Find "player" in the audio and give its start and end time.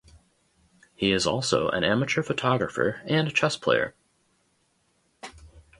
3.55-3.93